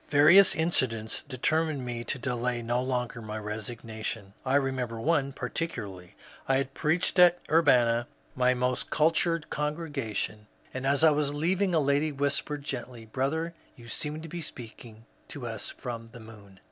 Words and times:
Various 0.09 0.55
incidents 0.55 1.21
determined 1.21 1.85
me 1.85 2.03
to 2.05 2.17
delay 2.17 2.63
no 2.63 2.81
longer 2.81 3.21
my 3.21 3.37
resignation. 3.37 4.33
I 4.43 4.55
remember 4.55 4.99
one 4.99 5.31
particularly. 5.31 6.15
I 6.47 6.57
had 6.57 6.73
preached 6.73 7.19
at 7.19 7.37
Urbanna, 7.49 8.07
my 8.35 8.55
most 8.55 8.89
cultured 8.89 9.51
congregation, 9.51 10.47
and 10.73 10.87
as 10.87 11.03
I 11.03 11.11
was 11.11 11.29
leav 11.29 11.61
ing 11.61 11.75
a 11.75 11.79
lady 11.79 12.11
whispered 12.11 12.63
gently, 12.63 13.05
^^ 13.05 13.11
Brother, 13.11 13.53
yon 13.75 13.89
seemed 13.89 14.23
to 14.23 14.27
be 14.29 14.41
speaking 14.41 15.05
to 15.27 15.45
us 15.45 15.69
from 15.69 16.09
the 16.13 16.19
moon." 16.19 16.59